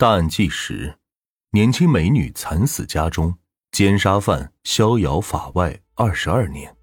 [0.00, 0.96] 大案纪实：
[1.50, 3.34] 年轻美女惨死家中，
[3.70, 6.74] 奸杀犯逍遥法外二十二年。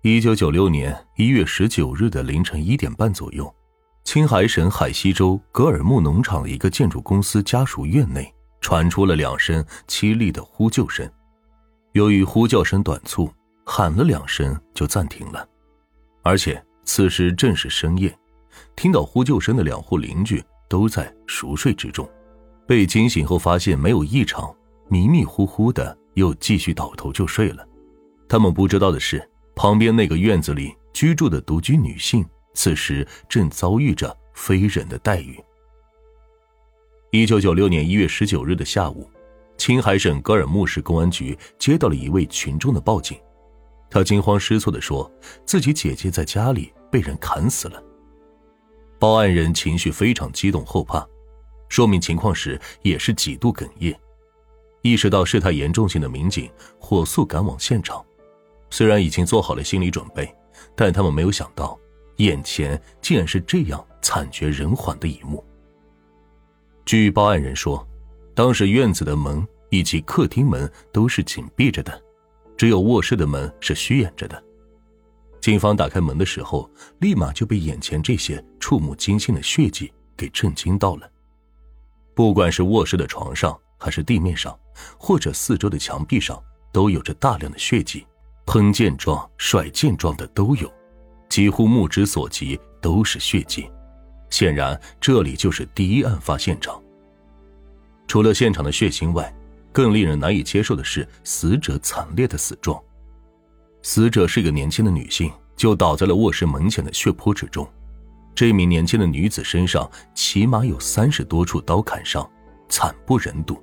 [0.00, 3.54] 一九九六年一月十九日的凌晨一点半左右，
[4.02, 11.06] 青海省海西州格尔木农场的一个建筑公司家属院内传出了两声凄厉的呼救声。
[11.92, 13.30] 由于呼叫声短促，
[13.66, 15.46] 喊了两声就暂停了，
[16.22, 18.18] 而且此时正是深夜，
[18.74, 20.42] 听到呼救声的两户邻居。
[20.68, 22.08] 都在熟睡之中，
[22.66, 24.54] 被惊醒后发现没有异常，
[24.88, 27.66] 迷迷糊糊的又继续倒头就睡了。
[28.28, 35.42] 他们不知道的是，旁边那个院子里居住的独居女性，此时正遭遇着非人的待遇。
[37.10, 39.10] 一九九六年一月十九日的下午，
[39.56, 43.18] 青海省格尔木市公安局接到了一位群众的报警，
[43.88, 45.10] 他惊慌失措的说，
[45.46, 47.82] 自己姐姐在家里被人砍死了。
[48.98, 51.06] 报案人情绪非常激动后怕，
[51.68, 53.98] 说明情况时也是几度哽咽。
[54.82, 58.04] 意识到事态严重性的民警火速赶往现场，
[58.70, 60.32] 虽然已经做好了心理准备，
[60.74, 61.78] 但他们没有想到，
[62.16, 65.44] 眼前竟然是这样惨绝人寰的一幕。
[66.84, 67.86] 据报案人说，
[68.34, 72.02] 当时院子的门以及客厅门都是紧闭着的，
[72.56, 74.42] 只有卧室的门是虚掩着的。
[75.48, 81.10] 警方打开门的时候，立马就被眼前这些触目惊心的血迹给震惊到了。
[82.14, 84.54] 不管是卧室的床上，还是地面上，
[84.98, 86.38] 或者四周的墙壁上，
[86.70, 88.06] 都有着大量的血迹，
[88.44, 90.70] 喷溅状、甩溅状的都有，
[91.30, 93.70] 几乎目之所及都是血迹。
[94.28, 96.78] 显然，这里就是第一案发现场。
[98.06, 99.34] 除了现场的血腥外，
[99.72, 102.78] 更令人难以接受的是死者惨烈的死状。
[103.82, 107.66] 死者是一个年轻的女性，就倒在了卧室门前的血泊之中。
[108.34, 112.28] 这名年轻的女子身上起码有三十多处刀砍伤，
[112.68, 113.60] 惨不忍睹。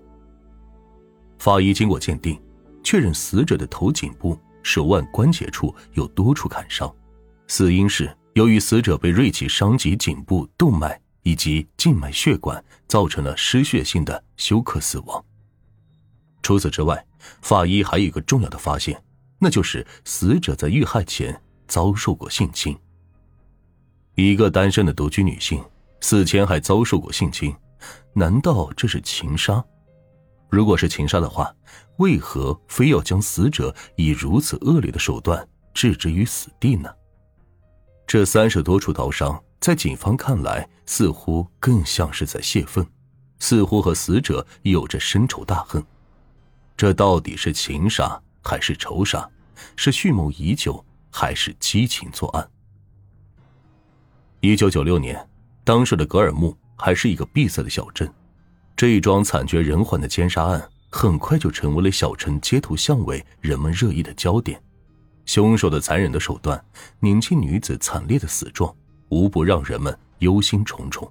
[1.39, 2.41] 法医经过鉴定，
[2.83, 6.93] 确认死者的头颈部、手腕关节处有多处砍伤，
[7.47, 15.23] 死因是由于死者被锐器伤及颈部动脉以及静脉血管，造成了失血性的休克死亡。
[16.41, 17.05] 除此之外，
[17.41, 19.01] 法医还有一个重要的发现。
[19.45, 22.75] 那就是死者在遇害前遭受过性侵。
[24.15, 25.63] 一个单身的独居女性
[26.01, 27.55] 死前还遭受过性侵，
[28.11, 29.63] 难道这是情杀？
[30.49, 31.55] 如果是情杀的话，
[31.97, 36.89] 为何非要将死者以如此恶劣的手段置之于死地呢？
[38.07, 42.83] 这三十多处刀伤，在警方看来，似乎更像是在泄愤，
[43.37, 45.85] 似乎和死者有着深仇大恨。
[46.75, 48.19] 这到底是情杀？
[48.47, 49.27] 还是仇杀，
[49.75, 52.49] 是蓄谋已久，还是激情作案？
[54.41, 55.27] 一九九六年，
[55.63, 58.11] 当时的格尔木还是一个闭塞的小镇，
[58.75, 64.61] 这一桩惨绝人寰的奸杀案很快就成为了小城街头巷尾人们热议的焦点。
[65.25, 66.63] 凶手的残忍的手段，
[66.99, 68.75] 年轻女子惨烈的死状，
[69.09, 71.09] 无不让人们忧心忡忡。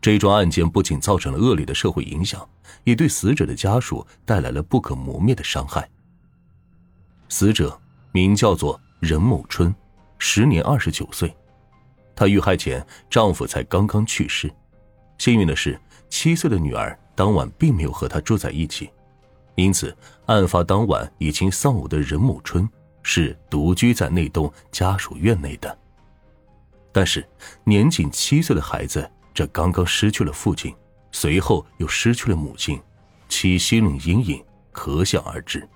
[0.00, 2.48] 这桩案件不仅造成了恶劣的社会影响，
[2.84, 5.90] 也对死者的家属带来了不可磨灭的伤害。
[7.30, 7.80] 死者
[8.12, 9.74] 名叫做任某春，
[10.18, 11.34] 时年二十九岁。
[12.14, 14.52] 她遇害前，丈夫才刚刚去世。
[15.16, 15.80] 幸运的是，
[16.10, 18.90] 七岁的女儿当晚并没有和她住在一起，
[19.54, 19.96] 因此
[20.26, 22.68] 案发当晚已经丧偶的任某春
[23.02, 25.78] 是独居在那栋家属院内的。
[26.92, 27.24] 但是，
[27.62, 30.74] 年仅七岁的孩子，这刚刚失去了父亲，
[31.12, 32.80] 随后又失去了母亲，
[33.28, 35.66] 其心灵阴影可想而知。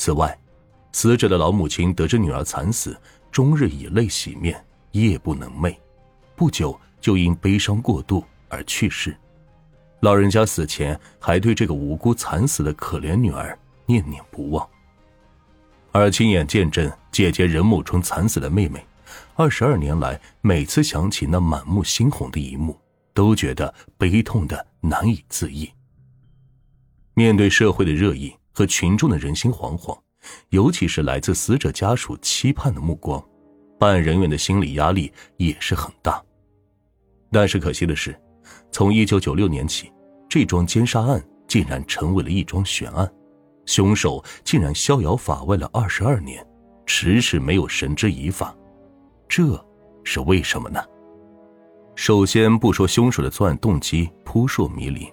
[0.00, 0.34] 此外，
[0.92, 2.98] 死者的老母亲得知女儿惨死，
[3.30, 5.76] 终日以泪洗面，夜不能寐，
[6.34, 9.14] 不久就因悲伤过度而去世。
[10.00, 14.66] 老人家死前还对这个无辜惨死的可怜女儿念念不忘。
[15.92, 18.82] 而亲眼见证姐姐任某春惨死的妹妹，
[19.34, 22.74] 二十二年来每次想起那满目猩红的一幕，
[23.12, 25.70] 都觉得悲痛的难以自抑。
[27.12, 28.34] 面对社会的热议。
[28.60, 29.98] 和群众的人心惶惶，
[30.50, 33.24] 尤其是来自死者家属期盼的目光，
[33.78, 36.22] 办案人员的心理压力也是很大。
[37.32, 38.14] 但是可惜的是，
[38.70, 39.90] 从一九九六年起，
[40.28, 43.10] 这桩奸杀案竟然成为了一桩悬案，
[43.64, 46.46] 凶手竟然逍遥法外了二十二年，
[46.84, 48.54] 迟迟没有绳之以法，
[49.26, 49.42] 这
[50.04, 50.84] 是为什么呢？
[51.96, 55.10] 首先不说凶手的作案动机扑朔迷离。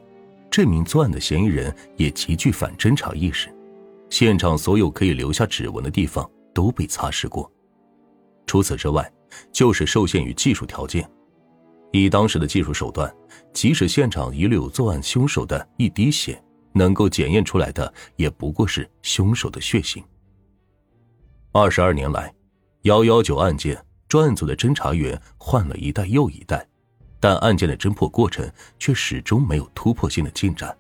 [0.49, 3.53] 这名作案的嫌疑人也极具反侦查意识，
[4.09, 7.51] 现场所有可以留下指纹的地方都被擦拭过。
[8.45, 9.11] 除此之外，
[9.51, 11.07] 就是受限于技术条件，
[11.91, 13.13] 以当时的技术手段，
[13.53, 16.41] 即使现场遗留作案凶手的一滴血，
[16.73, 20.03] 能够检验出来的也不过是凶手的血型。
[21.51, 22.33] 二十二年来，
[22.83, 26.65] 幺幺九案件专案组的侦查员换了一代又一代，
[27.27, 30.74] 但案件的侦破过程却始终没有突破性的进展。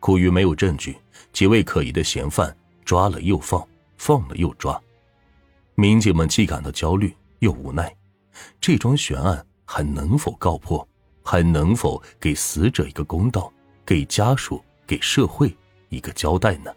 [0.00, 0.96] 苦于没有证据，
[1.34, 3.62] 几位可疑的嫌犯抓了又放，
[3.98, 4.82] 放了又抓，
[5.74, 7.94] 民警们既感到焦虑又无奈。
[8.58, 10.88] 这桩悬案还能否告破？
[11.22, 13.52] 还能否给死者一个公道？
[13.84, 15.54] 给家属、给社会
[15.90, 16.72] 一个交代呢？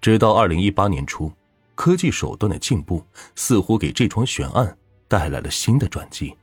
[0.00, 1.30] 直到二零一八年初，
[1.74, 3.04] 科技手段的进步
[3.34, 4.74] 似乎给这桩悬案
[5.06, 6.34] 带来了新的转机。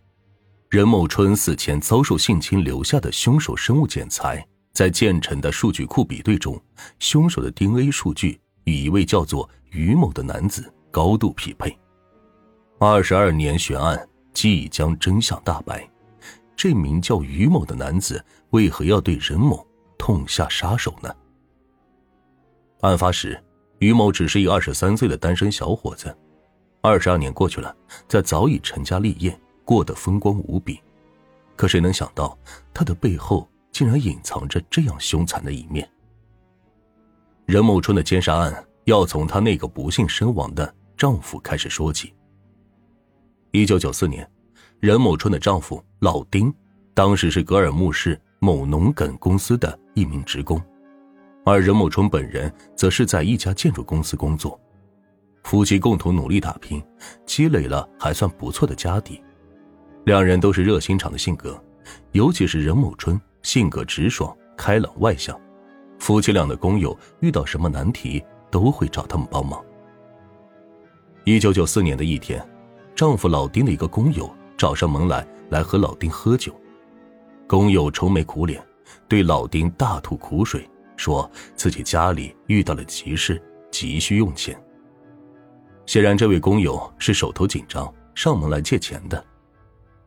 [0.75, 4.45] 任某春死前遭受性侵留下的凶手生物检材。
[4.73, 6.61] 在建成的数据库比对中，
[6.99, 11.73] 凶手的 DNA 数据与一位叫做于某的男子高度匹配。
[12.77, 15.89] 二十二年悬案即将真相大白，
[16.57, 19.65] 这名叫于某的男子为何要对任某
[19.97, 21.09] 痛下杀手呢？
[22.81, 23.41] 案发时，
[23.79, 26.13] 于某只是一二十三岁的单身小伙子。
[26.81, 27.73] 二十二年过去了，
[28.09, 30.79] 他早已成家立业，过得风光无比。
[31.57, 32.37] 可谁能想到，
[32.73, 33.45] 他的背后……
[33.75, 35.85] 竟然隐藏着这样凶残的一面。
[37.45, 42.13] 任某春的奸杀案要从她那个不幸身亡的丈夫开始说起。
[43.51, 44.25] 一九九四年，
[44.79, 46.53] 任某春的丈夫老丁，
[46.93, 50.57] 当时是格尔木市某农垦公司的一名职工，
[51.43, 54.57] 而任某春本人则是在一家建筑公司工作。
[55.43, 56.81] 夫妻共同努力打拼，
[57.25, 59.21] 积累了还算不错的家底。
[60.05, 61.61] 两人都是热心肠的性格，
[62.11, 63.19] 尤其是任某春。
[63.41, 65.39] 性格直爽、开朗、外向，
[65.99, 69.63] 夫妻俩的工友遇到什么难题都会找他们帮忙。
[71.25, 72.43] 一九九四年的一天，
[72.95, 76.59] 丈夫老丁的一个工友找上门来，来和老丁喝酒。
[77.45, 78.59] 工友愁眉苦脸，
[79.07, 80.67] 对老丁大吐苦水，
[80.97, 84.59] 说自己家里遇到了急事，急需用钱。
[85.85, 89.23] 显然，这位工友是手头紧张，上门来借钱的。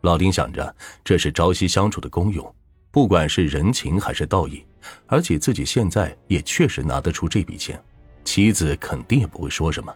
[0.03, 2.55] 老丁想着，这是朝夕相处的工友。
[2.91, 4.65] 不管是人情还是道义，
[5.07, 7.81] 而且自己现在也确实拿得出这笔钱，
[8.25, 9.95] 妻子肯定也不会说什么。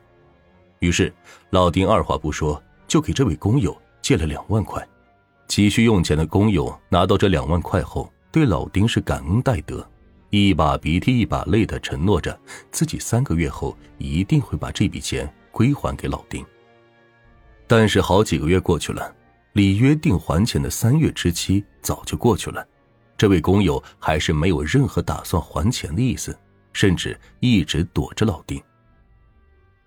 [0.80, 1.12] 于是，
[1.50, 4.86] 老丁二话不说就给这位工友借了两万块。
[5.48, 9.86] 急需用钱的工友拿到这两万块后，对老丁是感恩戴德，
[10.30, 12.38] 一把鼻涕一把泪的承诺着
[12.70, 16.44] 自己三个月后一定会把这笔钱归还给老丁。
[17.66, 19.14] 但是好几个月过去了，
[19.52, 22.66] 里约定还钱的三月之期早就过去了。
[23.16, 26.36] 这位工友还是没有任何打算还钱的意思，
[26.72, 28.60] 甚至一直躲着老丁。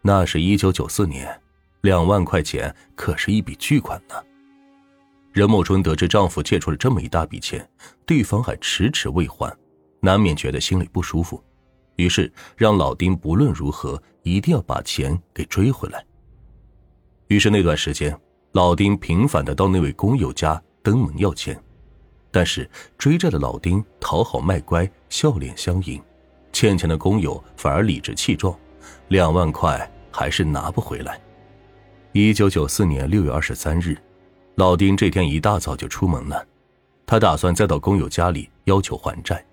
[0.02, 1.42] 那是一九九四年，
[1.82, 4.16] 两万块钱可是一笔巨款呢。
[5.34, 7.68] 任某春得知丈夫借出了这么一大笔钱，
[8.06, 9.54] 对方还迟迟未还，
[10.00, 11.44] 难免觉得心里不舒服，
[11.98, 16.06] 于是让老丁不论如何一定要把钱给追回来。
[17.28, 18.18] 于是那段时间，
[18.56, 21.62] 老丁频繁的到那位工友家登门要钱。
[22.32, 26.02] 但是追债的老丁讨好卖乖，笑脸相迎，
[26.54, 28.58] 欠钱的工友反而理直气壮，
[29.10, 31.20] 两万块还是拿不回来。
[32.14, 33.98] 一九九四年六月二十三日，
[34.56, 36.48] 老丁这天一大早就出门了，
[37.06, 39.46] 他打算再到工友家里要求还债，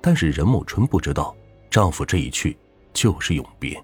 [0.00, 1.34] 但是任某春不知道，
[1.68, 2.56] 丈夫这一去
[2.92, 3.76] 就是永别。